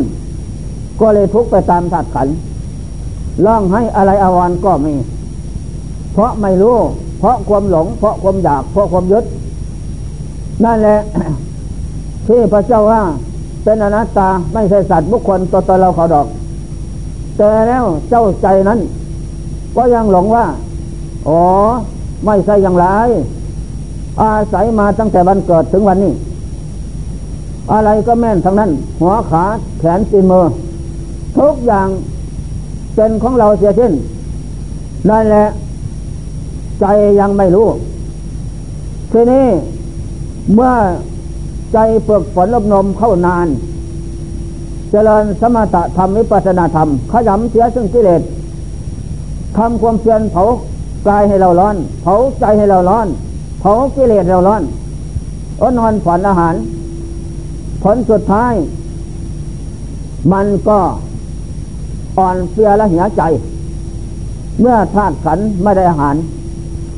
[0.99, 2.27] ก็เลยทุกข์ไปตามธาตุขัน
[3.45, 4.93] ร้องให้อะไรอาวรก็มี
[6.13, 6.77] เพราะไม่รู้
[7.19, 9.25] เพราะความหลง เพราะความอยาก เพราะความยึด
[10.63, 10.99] นั่นแหละ
[12.27, 13.01] ที่พระเจ้าว่า
[13.63, 16.27] เป็นอนัตตาไม่ใช่สัตว์บุคคลตัวตนเราเขาดอก
[17.37, 18.79] แต่แล้วเจ้าใจนั้น
[19.75, 20.45] ก็ยังหลงว่า
[21.27, 21.41] อ๋อ
[22.25, 22.85] ไม่ใช่อย่างไร
[24.21, 26.13] อาศัยมาตั้งแต่วันเกิดถึงวันนี้
[27.71, 29.43] อะไรก็แม่นทั้งนั้น หัวขา
[29.79, 30.43] แขนตีนมือ
[31.37, 31.87] ทุกอย่าง
[32.95, 33.93] เป็นของเราเสียสิ้น
[35.09, 35.45] นั่นแหละ
[36.83, 36.87] ใจ
[37.19, 37.67] ยังไม่รู้
[39.11, 39.47] ทีนี้
[40.53, 40.73] เมื่อ
[41.73, 43.47] ใจฝึกฝนอบรมเข้านาน
[44.91, 48.21] เจริญสมถะธรรมวิปัสนาธรรม ขยำเสียซึ่งกิเลส
[49.57, 50.43] ทำความเพียรเผา
[51.07, 53.07] กายให้เราร้อน เผาใจให้เราร้อน
[53.59, 54.61] เผากิเลสเราร้อน
[55.61, 56.55] อนอนฝันอาหาร
[57.83, 58.53] ผลสุดท้าย
[60.31, 60.79] มันก็
[62.17, 63.21] อ่อนเปลือและเหียใจ
[64.61, 66.15] เมื่อธาตุขันไม่ได้อาหาร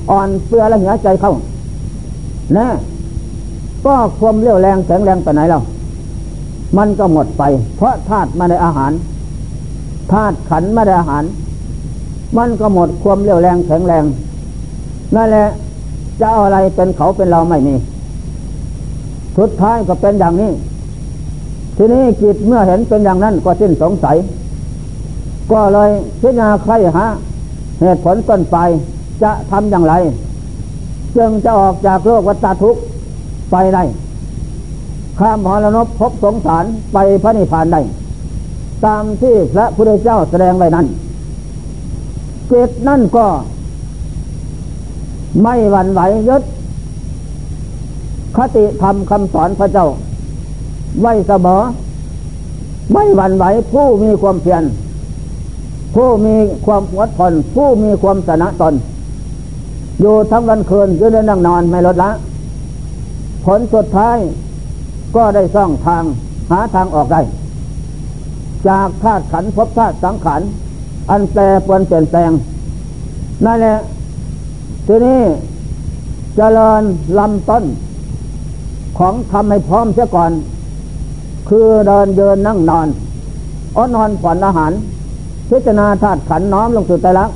[0.10, 1.34] อ่อนเปลือและเหียใจเข้า
[2.58, 2.68] น่
[3.86, 5.62] ก็ความเรี่ยวแรงแข็งแรงไปไหนแล้ว
[6.78, 7.44] มันก็หมดไป
[7.76, 8.92] เพราะธาตุไม่ได้อาหาร
[10.12, 11.24] ธาตุขันไม่ได้อาหาร
[12.38, 14.04] มันก็หมดความเรี่ยวแรงแข็งแรง
[15.16, 15.46] นั่นแหละ
[16.20, 17.76] จะเอาอะไรเป็นเขาเป็นเราไม่มี
[19.38, 20.52] สุดท้ายก็เป็นอย่างนี้
[21.78, 24.18] ทีนี้จิตเมื่อเห็นเป็นอย่างนั้นก็สิ้นสงสัย
[25.52, 25.90] ก็เลย
[26.22, 27.06] พิจารณาใครหา
[27.82, 28.58] เหตุผลต้นไป
[29.24, 29.94] จะทำอย่างไร
[31.18, 32.82] จึงจะออกจากโลกวัฏทุกข์
[33.52, 33.84] ไปได้
[35.20, 37.82] ข้ามหรนบพบสงสารไปพระนิพพานได้
[38.86, 40.86] ตามที่พระพุทธเจ้าแสดงไว้นั้น
[42.52, 43.26] จิตนั่นก็
[45.44, 46.44] ไม่หวั่นไหวยึด
[48.38, 49.88] คติธรรมคำสอนพระเจ้า
[51.02, 51.62] ไว้เสมอ
[52.94, 54.64] ไม่หวั่นไหวผู้มีความเพียร
[55.96, 58.74] ผู้มีความอดทนผู้มีความสนะตน
[60.02, 62.12] อยู่ทั้งวันคืนยืนนั่งนอนไม่ลดละ
[63.46, 64.18] ผลสุดท้าย
[65.16, 66.04] ก็ได้ซ่องทาง
[66.52, 67.22] หาทางออกได้
[68.68, 70.42] จากธาตุขันพบธาตุสังขาร
[71.10, 72.32] อันแปรปวนเปลี่ยนแปลง
[73.46, 73.78] นั่นแหละ
[74.88, 76.84] ทีนี้จเจริญ
[77.18, 77.64] ลำต้น
[78.98, 80.32] ของทำให้พร้อมเสียก่อน
[81.50, 82.88] คือเดินเดินนั่งนอน
[83.76, 84.72] อ้อนอนผ่อนอาหาร
[85.50, 87.30] พิจารณาธาตุขันน้อมลงสู่ใจลัก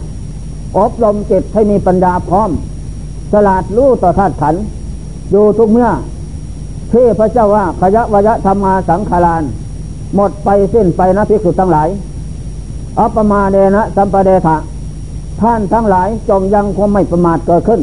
[0.78, 2.50] อบรมจิตให้มีปัญญาพร้อม
[3.32, 4.56] สลาดรู้ต่อธาตุขัน
[5.32, 5.90] อยู่ทุกเมื่อ
[6.92, 9.44] ที่พระเจ้าว่าขยะวยะธรรมาสังขาราน
[10.16, 11.90] หมดไปสิ้นไปนะพิสุทั้งหลาย
[13.00, 14.58] อัปมาเดนะสัมปเดทะ
[15.42, 17.82] ท่านทั้งหลายจงยังความไม่ประมาทเกิดขึ้น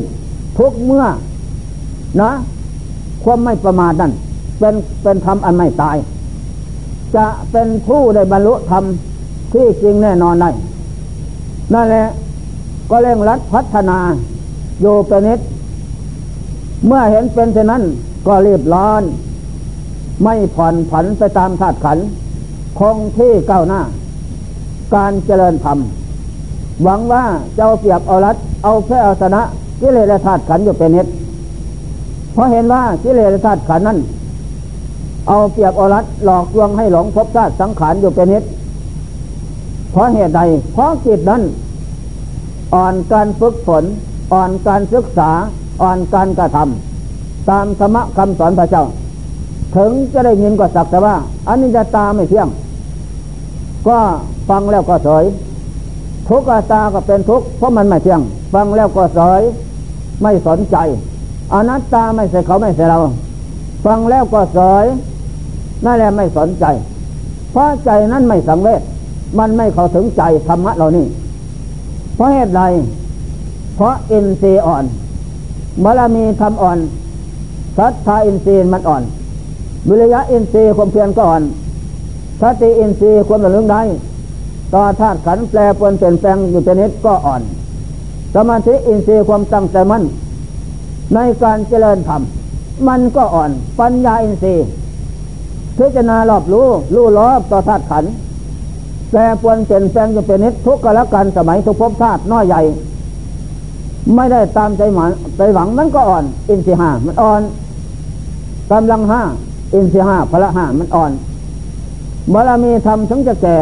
[0.59, 1.05] ทุกเมื่อ
[2.20, 2.31] นะ
[3.25, 4.12] ความไม่ประมาทนั่น
[4.59, 5.96] เป็นเป็นธรรมอันไม่ตาย
[7.16, 8.85] จะเป็นผู้ได้บรรลุธรรม
[9.53, 10.51] ที่จริงแน่นอนได้
[11.75, 12.07] นั่นแหละ
[12.90, 13.99] ก็เร่งรัดพัฒนา
[14.81, 15.40] โยเป็นนิด
[16.87, 17.83] เมื่อเห็นเป็นเช่นนั้น
[18.27, 19.03] ก็รีบร้อน
[20.22, 21.99] ไม่ผ่อนผันไปตามธาตุขัน
[22.79, 23.81] คงที่ก้าวหน้า
[24.94, 25.79] การเจริญธรรม
[26.83, 27.25] หวังว่า
[27.57, 29.42] เจ้าเปียบเอารัดเอาแค่เอาชนะ
[29.81, 31.07] กิเลสธาตุขันอยู่เป็นนิด
[32.33, 33.99] เพราะเห็นว่ากิเลสธาตุขันนั้น
[35.29, 38.44] เอาเปรียบอรัดหลอกลวงให้หลงพบธาตุสังขารอยู่เป็นนิด
[39.92, 40.40] เพราะเหตุใด
[40.72, 41.42] เพราะจิตนั้น
[42.74, 43.85] อ่อนการฝึกฝน
[44.33, 45.31] อ่อนการศึกษา
[45.83, 48.85] อ่อนการกระทำตามธรรมคำสอนพระเจ้า
[49.76, 51.14] ถึงจะได้ยินก็สักแต่ว่า
[51.48, 52.48] อันนี้จะตาไม่เที่ยง
[53.88, 53.98] ก็
[54.48, 55.24] ฟังแล้วก็สอย
[56.29, 58.20] ทุกขตาก็เป็นทุกข์เพราะมันไม่เที่ยง
[58.55, 59.40] ฟังแล้วก็สอย
[60.22, 60.76] ไม่สนใจ
[61.52, 62.98] อนัตตาไม่ใช่เขาไม่ใช่เรา
[63.85, 64.85] ฟังแล้วก็สอย
[65.85, 66.64] นั่นแหละไม่สนใจ
[67.52, 68.83] เพราะใจนั้นไม่สังเวช
[69.38, 71.07] มันไม่เข้าถึงใจธรรมะเรานี่
[72.16, 72.62] เพราะเหตุใด
[73.76, 74.85] เพราะอินทรีย์อ่อน
[75.85, 76.79] บารมีทำอ่อน
[77.79, 79.02] ศรัทธาอินทรีย์มันอ่อน
[79.88, 81.42] วิริยะอินทรีย์ความเพียรก็อ่อน
[82.40, 83.83] สติอินทรีย์ความระลึกได้
[84.74, 87.42] ต่อธาตุขันแปรปวนเปลี่ยนแปลงอยู่เป็นนิดก็อ่อน
[88.35, 90.05] สมาธิอินทรีย์ความตั้งใจมั่น
[91.14, 92.22] ในการเจริญธรรม
[92.88, 93.50] มันก็อ่อน
[93.81, 94.66] ปัญญาอินทรีย์
[95.79, 98.05] พิจารณารอบรู้รู้รอบต่อธาตุขัน
[99.11, 102.62] แปรปวนเปลี่ยนแปลงจะเป็นนิดทุกข์กละกันสมัยทุกภพธาตุน้อยใหญ่
[104.14, 107.42] ไม่ได้ตามใจหมันใจหวังมันก็อ่อน อินทรีห้ามันอ่อน
[108.73, 109.23] กำลังห้า
[109.75, 111.12] อินทรีห้าพละห้ามันอ่อน
[112.33, 113.57] บารมีทำถึงจะแก่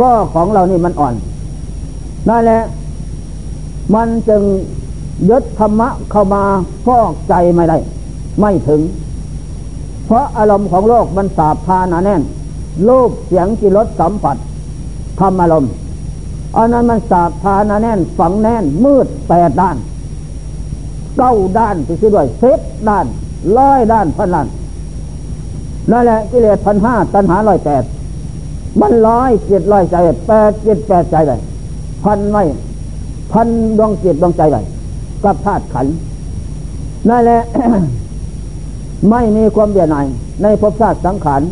[0.00, 1.14] ก็ของเรานี่มันอ่อน
[2.28, 2.62] นั่นแหละ
[3.94, 4.42] มันจึง
[5.30, 6.42] ยึดธรรมะเข้ามา
[6.86, 7.78] ฟอกใจไม่ได้
[8.40, 8.80] ไม่ถึง
[10.06, 12.22] เพราะอารมณ์ของโลกมันสาบพานาแน่น
[12.88, 14.36] รูปเสียงกิรสสัมผัส
[15.20, 15.72] ธรรมอารมณ์
[16.56, 19.76] อันนั้นมันสาบพานาแน่นฝังแน่นมืดแปดด้าน
[21.16, 23.06] เก้าด้านที่ด้วยเซตด้าน
[23.58, 24.46] ร้อยด้านพันล้าน
[25.90, 27.84] นั่นแหละกิเลสพันห้าตัณหาร้อยแปด
[28.80, 31.40] มันร้อยเจ็ดร้อยใจแปดเจ็ดแปดใจเลย
[32.04, 32.42] พันไม่
[33.32, 34.64] พันดวงจิตดวงใจเลย
[35.24, 35.86] กับธาตุขัน
[37.08, 37.40] นั่นแหละ
[39.10, 40.06] ไม่มีความเบียดหน่าย
[40.42, 41.42] ในภพชาติสังขาร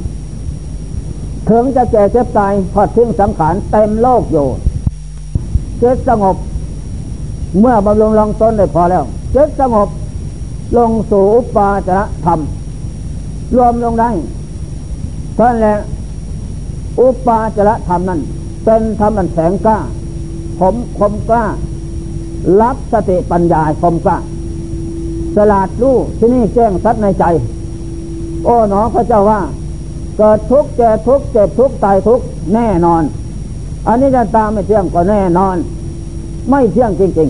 [1.49, 4.47] ถึงจะแก่เจ็บตายพอทิ้งสังขารเต็มโลกอยู่
[5.81, 6.37] เจ็ดสงบ
[7.61, 9.89] เมื่อบำรุงลองต้นได้พอแล้วเจ็ดสงบ
[10.77, 12.41] ลงสู่อุปาจารธรรม
[13.57, 14.11] รวมลงได้
[15.39, 15.77] ท่านแหละ
[17.01, 18.21] อุปาจารธรรมนั้น
[18.65, 19.79] เป็นธรรมันแสงกล้า
[20.59, 21.45] ผมคมกล้า
[22.61, 24.17] รับสติปัญญาคมกล้า
[25.37, 27.25] สลาดรู้ที่นี่แจ้งสัตในใจ
[28.45, 29.41] โอ้หนอพระเจ้าว่า
[30.23, 33.03] เกิดทุกข์แก่ทุกข์เจ็บทุกข์ตายทุกข์แน่นอน
[33.87, 35.57] อันนี้จะตามไม่เที่ยงก็แน่นอน
[36.51, 37.29] ไม่เที่ยงจริง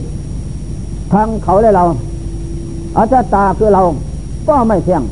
[0.56, 1.84] ๆทั้งเขาและเรา
[2.96, 3.82] อาจตาคือเรา
[4.48, 5.02] ก็ไม่เที่ยง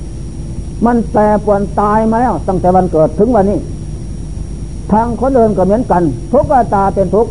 [0.87, 3.59] มันแปรปวนตายมาแล้วตั้งแต่วันเกิดถึงวันนี้
[4.93, 7.31] ทางคนเดินก็เหมือนกัน ทุกข์ตาเป็นทุกข์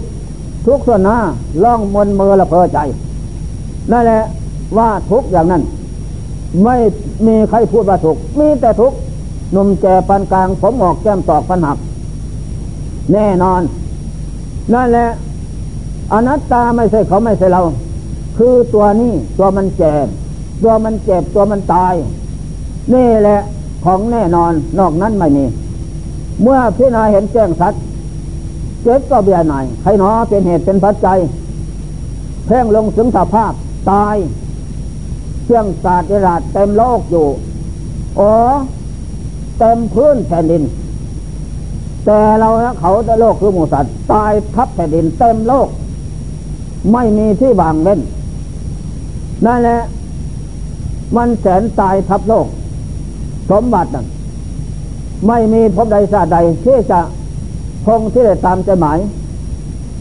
[0.68, 1.18] ทุกส่วนหน้า
[1.64, 2.80] ล่องมนมือละเพอใจ
[3.92, 4.22] นั่นแหละ
[4.78, 5.62] ว่าทุกอย่างนั้น
[6.64, 6.76] ไม่
[7.28, 8.94] มีใครพูดว่าทุกมีแต่ทุก
[9.52, 11.78] หนุ่มแก่ปันกลาง ผมออกแก้มตอกปันหัก
[13.14, 13.62] แน่นอน
[14.74, 15.08] นั่นแหละ
[16.14, 17.62] อนัตตาไม่ใช่เขาไม่ใช่เรา
[18.38, 19.94] คือตัวนี้ตัวมันแก่
[20.64, 21.94] ตัวมันเจ็บตัวมันตาย
[22.94, 23.40] นี่แหละ
[23.86, 25.46] ของแน่นอนนอกนั้นไม่มี
[26.42, 27.82] เมื่อพิจารณาเห็นแจ้งสัตว์
[28.84, 31.18] เจ็บก็เบียหน่อยใครหนอเป็นเหตุเป็นปัจจัย
[32.48, 33.54] เพ่งลงถึงสภาพ
[33.92, 34.16] ตาย
[35.44, 37.28] เครื่องศาสตร์ราดเต็มโลกอยู่
[38.20, 38.32] อ๋อ
[39.60, 40.64] เต็มพื้นแผ่นดิน
[42.06, 45.68] แต่เรานะเขาแต่โลกคือหมูสัตว์ตายทับแผ่นดินเต็มโลก
[46.94, 48.00] ไม่มีที่บางเล่น
[49.46, 49.80] นั่นแหละ
[51.16, 52.48] มันแสนตายทับโลก
[53.52, 54.06] สมบัตินั่น
[55.28, 57.00] ไม่มีพบใดชาติใดที่จะ
[57.86, 59.00] คงที่ได้ตามใจหมาย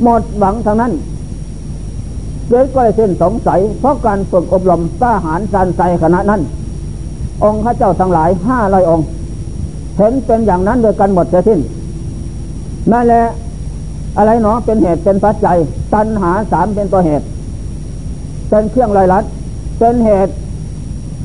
[0.02, 0.92] หมดหวังทางนั้น
[2.48, 6.40] เกิดก็เลยเส้นสงสัย เพราะการฝึกอบรมทหารสันใสขณะนั้น
[7.44, 9.06] องค์พระเจ้าทั้งหลายห้าร้อยองค์
[9.96, 11.60] เห็นเป็นอย่างนั้นโดยกันหมดเสียสิ้น
[12.92, 13.24] นั่นแหละ
[14.16, 15.56] อะไรเนาะเป็นเหตุเป็นปัจจัย
[15.94, 17.26] ตัณหาสามเป็นตัวเหตุ
[18.48, 19.24] เป็นเครื่องลอยลัด
[19.78, 20.32] เป็นเหตุ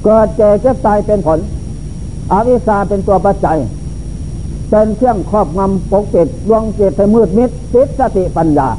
[0.03, 1.39] เกิดเจ็บเจ็บตายเป็นผล
[2.31, 3.57] อวิชชาเป็นตัวปัจจัย
[4.69, 8.69] เป็นเครื่องครอบงำปกปิดดวงจิตให้มืดมิดติดสติปัญญา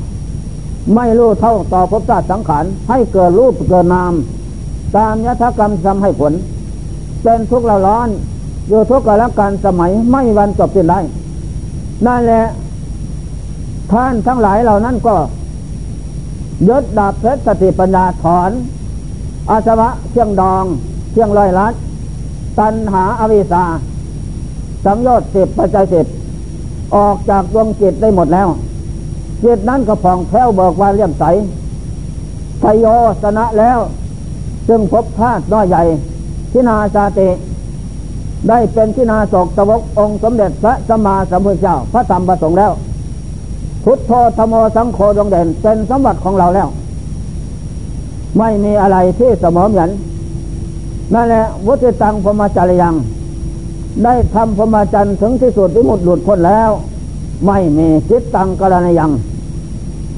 [0.94, 4.12] ไม่รู้เท่าต่อภพชาติสังขารให้เกิดรูปเกิดนาม
[4.96, 6.32] ตามยถกรรมทำให้ผล
[7.22, 8.08] เป็นทุกข์ละร้อน
[8.68, 11.00] อยู่ทุกข์กละการสมัยไม่วันจบสิ้นได้
[12.06, 12.44] นั่นแหละ
[13.92, 15.14] ท่านทั้งหลายเหล่านั้นก็
[16.68, 18.50] ยศดาบเพชรสติปัญญาถอน
[19.50, 20.64] อาสวะเชียงดอง
[21.12, 21.74] เชียงลอยลัด
[22.58, 23.64] ตันหาอวิสา
[24.84, 26.06] สังโยชน์สิบปัจจัยสิบ
[26.96, 28.48] ออกจากดวงจิตได้หมดแล้ว
[29.44, 31.24] จิตนั้นก็ผ่องแผ้วเบิกบานเลี่ยมใส
[32.62, 32.86] ทยโย
[33.22, 33.78] สนะแล้ว
[34.68, 35.82] ซึ่งพบธาตุน้อยใหญ่
[36.52, 37.28] ทินาสาติ
[38.48, 42.72] ได้เป็นทินาศกสวกองค์สมเด็จพระสัมมาสัมพุทธเจ้าพระธรรมประสงค์แล้ว
[43.84, 46.68] พุทโธธโมสังโฆดวงเด่นเป็นสมบัติของเราแล้ว
[48.38, 49.90] ไม่มีอะไรที่สมอเหมือน
[51.14, 52.94] นั่นแหละวุฒิตังพมจารยัง
[54.04, 56.70] ได้ทำพมจันถึงที่สุดที่หมดหลุดพ้นแล้ว
[57.46, 59.10] ไม่มีจิตตังกรณยัง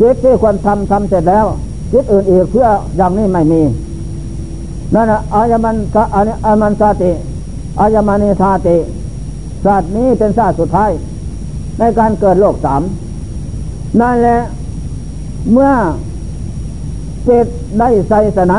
[0.01, 1.47] จิตที่ควรทำทำเสร็จแล้ว
[1.93, 3.61] จิตอื่นอีกเพื่ออย่างนี้ไม่มี
[4.95, 5.77] นั่นนะอายมัน
[6.47, 7.11] อามันสาติ
[7.81, 8.77] อายมานิธาติ
[9.65, 10.91] ศาสตร์นี้เป็นศาสตร์สุดท้าย
[11.79, 12.83] ในการเกิดโลกสาม
[14.01, 14.39] นั่นแหละ
[15.53, 15.73] เมื่อ
[17.29, 17.47] จิต
[17.79, 18.59] ได้ไสสนะ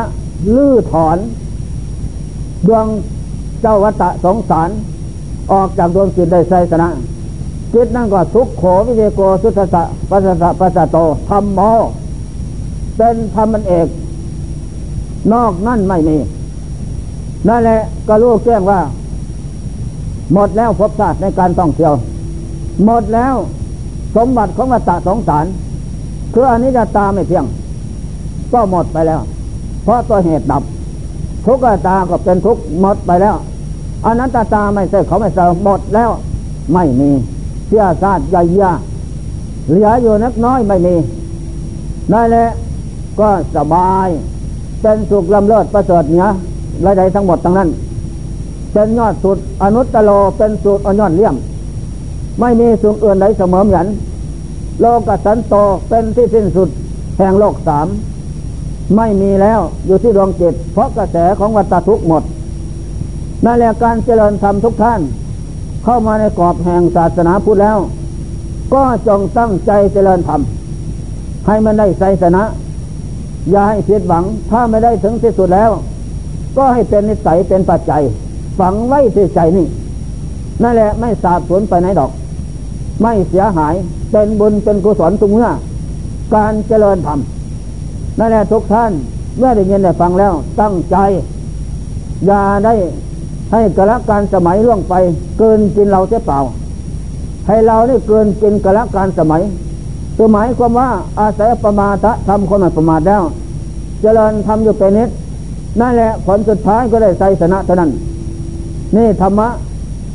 [0.56, 1.18] ลื้อถอน
[2.68, 2.86] ดวง
[3.62, 4.70] เจ้าวัตะสงสาร
[5.52, 6.90] ออกจากดวงจิตได้ไสสนะ
[7.74, 10.98] จิตนั่นก็ทุกโขวิเวโกสุทธะปัสสะปัสสะโต
[11.30, 11.60] ธรรมโม
[12.98, 13.88] เป็นธรรมมันเอก
[15.34, 16.18] นอกนั่นไม่มี
[17.48, 18.80] นั่นแหละก็รู้แจ้งว่า
[20.34, 21.96] หมดแล้วพบชาติในการต้องเที่ยว
[22.86, 23.36] หมดแล้ว
[24.16, 25.46] สมบัติของวัตสงสาร
[26.34, 27.46] คืออันนี้จะตาไม่เพียง
[28.54, 29.22] ก็หมดไปแล้ว
[29.84, 30.64] เพราะตัวเหตุดับ
[31.46, 33.36] ทุกตาก็เป็นทุกหมดไปแล้ว
[34.06, 36.12] อันนั้นตาตาไม่ใช่เขาไม่ใช่หมดแล้ว
[36.74, 37.10] ไม่มี
[37.68, 38.72] เสียศาสตร์ใหญ่ยา
[39.70, 40.96] เหลืออยู่นักน้อยไม่มี
[42.12, 42.46] นั่นแหละ
[43.20, 44.08] ก็สบาย
[44.82, 46.30] เป็นสุขลำเลิศประเสริฐเนี้ย
[46.86, 47.70] รายใดทั้งหมดทั้งนั้น
[48.76, 51.36] เป็นยอดสุดอนุตตโลเป็นสุดอยอดเลี่ยม
[52.40, 53.88] ไม่มีสุขอื่นใดเสมอเหมือน
[54.82, 55.56] โลกสันโต
[55.90, 56.70] เป็นที่สิ้นสุด
[57.18, 57.88] แห่งโลกสาม
[58.96, 62.24] ไม่มีแล้วอยู่ที่ดวงจิต เพราะกระแสของวัตทุกหมด
[63.46, 65.02] นั่นแหละการเจริญธรรมทุกท่าน
[65.84, 67.78] เข้ามาในกรอบแห่งศาสนาพุทธแล้ว
[68.74, 70.42] ก็จงตั้งใจเจริญธรรม
[71.48, 72.44] ให้มันได้ไสสนะ
[73.52, 75.72] อย่าให้ผิดหวัง ถ้าไม่ได้ถึงที่สุดแล้ว
[76.58, 78.04] ก็ให้เป็นนิสัยเป็นปัจจัย
[78.60, 79.68] ฝังไว้ที่ใจนี่
[80.64, 82.12] นั่นแหละไม่สาบสูญไปไหนดอก
[83.02, 83.74] ไม่เสียหาย
[84.12, 85.50] เป็นบุญเป็นกุศลทุกเมื่อ
[86.36, 87.20] การเจริญธรรม
[88.20, 88.92] นั่นแหละทุกท่าน
[89.38, 90.98] เมื่อได้ยินได้ฟังแล้วตั้งใจ
[92.26, 92.74] อย่าได้
[93.52, 94.94] ให้กระการสมัยล่วงไป
[95.40, 96.40] เกินกินเราเสียเปล่า
[97.48, 99.42] ให้เราได้เกินกินกระการสมัย
[100.16, 100.90] คือหมายความว่า
[101.20, 103.24] อาศัยประมาททำคนไม่ประมาทแล้ว
[104.02, 105.10] เจริญทำอยู่เป็นนิด
[105.82, 107.92] นั่นแหละผลสุดท้ายก็ได้ใจชนะเท่านั้น
[108.96, 109.48] นี่ธรรมะ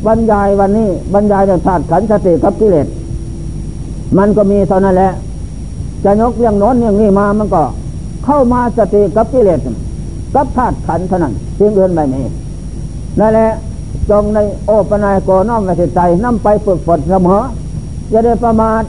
[0.07, 2.87] บรรยายวันนี้บรรยายเรื่องธาตุขันธ์สติกับกิเลส
[4.18, 5.12] มันก็มีเท่านั้นแหละ
[6.05, 7.62] จะยกเรื่องโน้นเรื่องนี้มามันก็
[8.25, 9.61] เข้ามาสติกับกิเลส
[10.35, 12.23] กับธาตุขันธ์เท่านั้นเพียงเอื่นไม่มี
[13.18, 13.51] นั่นแหละ
[14.11, 17.41] จงในโอปนายโกน้อมในใจนำไปฝึกฝนเสมอ
[18.12, 18.83] จะได้ประมาท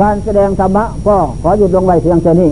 [0.00, 2.50] การแสดงธรรมะก็ขอหยุดลงไว้เพียงแค่านี้